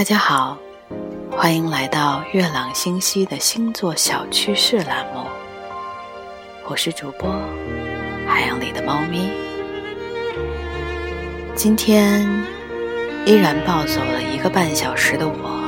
[0.00, 0.56] 大家好，
[1.30, 5.26] 欢迎来到月朗星稀的星座小趋势栏目。
[6.66, 7.30] 我是主播
[8.26, 9.30] 海洋里的猫咪。
[11.54, 12.26] 今天
[13.26, 15.60] 依然暴走了一个半小时的我，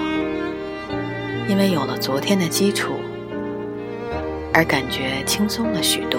[1.46, 2.98] 因为有了昨天的基础，
[4.54, 6.18] 而感觉轻松了许多，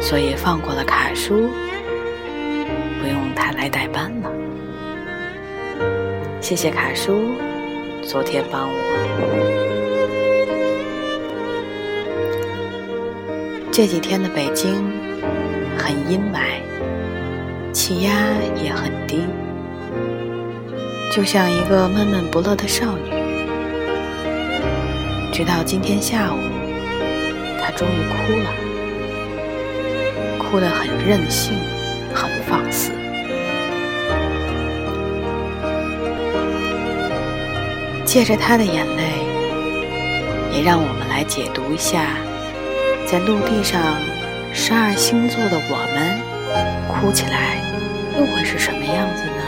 [0.00, 1.50] 所以放过了卡叔，
[3.00, 4.31] 不用他来代班了。
[6.42, 7.36] 谢谢卡叔，
[8.02, 8.74] 昨天帮我。
[13.70, 14.90] 这几天的北京
[15.78, 16.60] 很阴霾，
[17.72, 18.10] 气压
[18.60, 19.20] 也很低，
[21.12, 23.08] 就像一个闷闷不乐的少女。
[25.32, 26.38] 直到今天下午，
[27.62, 28.50] 她终于哭了，
[30.38, 31.56] 哭得很任性，
[32.12, 32.90] 很放肆。
[38.12, 39.24] 借着他的眼泪，
[40.52, 42.04] 也让我们来解读一下，
[43.06, 43.80] 在陆地上
[44.52, 46.20] 十二星座的我们，
[46.92, 47.56] 哭起来
[48.18, 49.40] 又会是什么样子呢？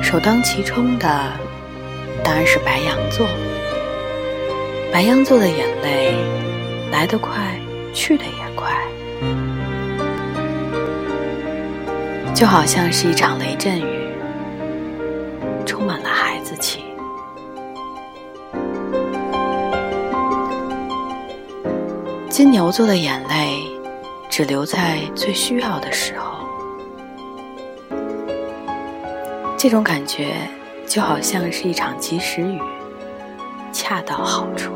[0.00, 1.08] 首当其冲的
[2.22, 3.26] 当然是白羊座。
[4.92, 6.14] 白羊座的眼泪
[6.92, 7.34] 来得快，
[7.92, 8.70] 去得也快。
[12.34, 14.08] 就好像是一场雷阵雨，
[15.66, 16.84] 充满了孩子气。
[22.30, 23.58] 金牛座的眼泪
[24.30, 26.46] 只留在最需要的时候，
[29.58, 30.28] 这种感觉
[30.86, 32.58] 就好像是一场及时雨，
[33.70, 34.72] 恰到好处。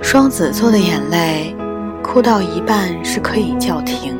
[0.00, 1.56] 双子座的眼泪。
[2.10, 4.16] 哭到一半是可以叫停，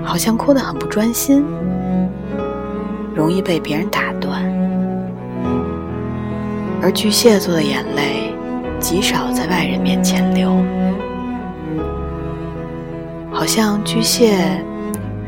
[0.00, 1.44] 好像哭得很不专心，
[3.12, 4.40] 容易被别人打断。
[6.80, 8.32] 而巨蟹座的眼泪
[8.78, 10.56] 极少在外人面前流，
[13.32, 14.38] 好像巨蟹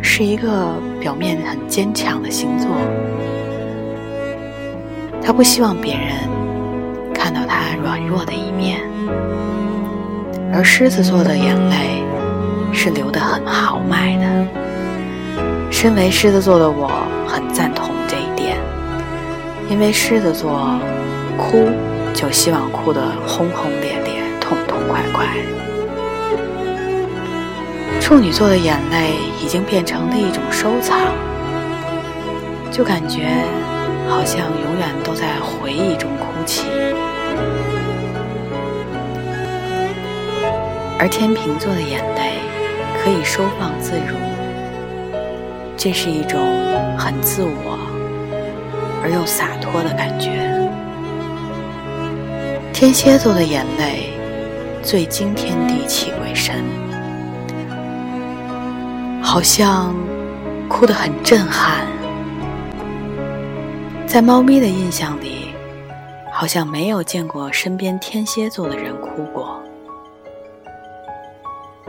[0.01, 2.71] 是一个表面很坚强的星座，
[5.21, 6.15] 他不希望别人
[7.13, 8.81] 看到他软弱的一面。
[10.57, 12.05] 而狮子座的眼泪
[12.73, 14.47] 是流得很豪迈的。
[15.69, 16.89] 身为狮子座的我，
[17.27, 18.57] 很赞同这一点，
[19.69, 20.79] 因为狮子座
[21.37, 21.69] 哭
[22.15, 25.27] 就希望哭得轰轰烈烈、痛痛快快。
[28.01, 31.01] 处女座的眼泪已经变成了一种收藏，
[32.71, 33.23] 就感觉
[34.09, 36.63] 好像永远都在回忆中哭泣。
[41.05, 42.39] 而天秤座的眼泪
[42.97, 44.17] 可以收放自如，
[45.77, 46.41] 这是一种
[46.97, 47.79] 很自我
[49.03, 50.31] 而又洒脱的感觉。
[52.73, 54.15] 天蝎座的眼泪
[54.83, 56.65] 最惊天地泣鬼神，
[59.23, 59.95] 好像
[60.71, 61.87] 哭得很震撼。
[64.07, 65.49] 在猫咪的印象里，
[66.33, 69.63] 好像没有见过身边天蝎座的人哭过。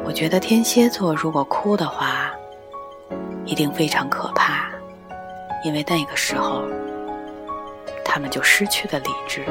[0.06, 2.32] 我觉得天蝎座如果哭的话，
[3.44, 4.70] 一定非常可怕，
[5.64, 6.62] 因为那个时候
[8.04, 9.44] 他们就失去了理智。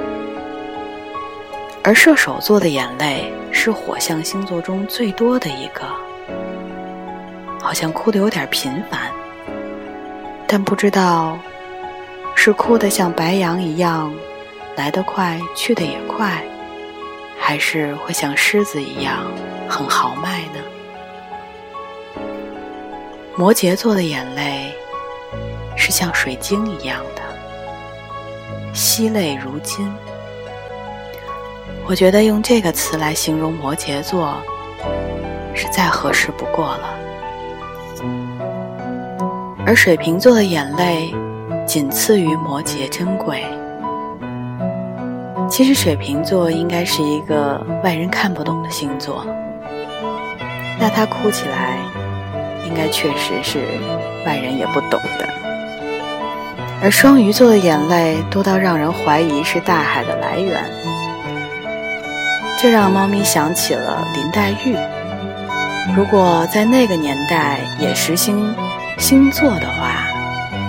[1.82, 5.82] 而射手座的眼泪是火象星座中最多的一个，
[7.60, 9.10] 好像哭得有点频繁，
[10.47, 11.37] 但不知道
[12.37, 14.14] 是哭得像白羊一样
[14.76, 16.43] 来得快去得也快，
[17.38, 19.26] 还是会像狮子一样。
[19.74, 20.60] 很豪迈呢。
[23.36, 24.72] 摩羯座的眼泪
[25.74, 27.22] 是像水晶一样的，
[28.72, 29.93] 吸泪如金。
[31.88, 34.37] 我觉得用这个词来形容摩羯座
[35.56, 36.96] 是再合适不过了。
[39.66, 41.12] 而水瓶座的眼泪
[41.66, 43.44] 仅次于摩羯珍贵。
[45.50, 49.26] 其实水瓶座应该是一个外人看不懂的星座。
[50.79, 51.79] 那他哭起来，
[52.67, 53.59] 应该确实是
[54.26, 55.29] 外人也不懂的。
[56.82, 60.62] 而双鱼座的眼泪多到让人怀疑是大海的来源，
[62.59, 64.76] 这让猫咪想起了林黛玉。
[65.97, 68.55] 如果在那个年代也实行
[68.99, 70.09] 星座的话，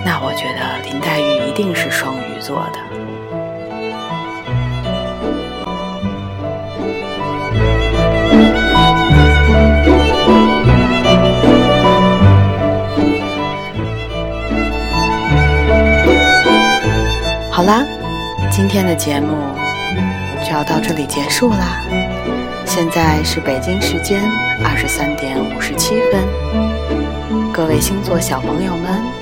[0.06, 2.94] 那我觉得林黛玉一定是双鱼座的。
[17.56, 17.86] 好啦，
[18.52, 19.34] 今天的节目
[20.44, 21.81] 就要到这里结束啦。
[22.66, 24.22] 现在是北京时间
[24.62, 29.14] 二十三点五十七分，各位星座小朋友们。